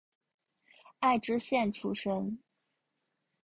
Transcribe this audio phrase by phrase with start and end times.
[0.97, 2.39] 爱知县出身。